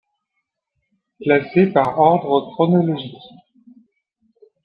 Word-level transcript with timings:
Classés 1.21 1.67
par 1.67 1.99
ordre 1.99 2.51
chronologique. 2.53 3.21